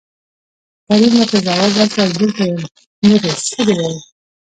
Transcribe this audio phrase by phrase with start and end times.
[0.87, 2.61] کريم ورته ځواب ورکړ دلته يم
[3.07, 3.97] لورې څه دې وويل.